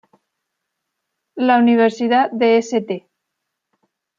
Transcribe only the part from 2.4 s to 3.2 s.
St.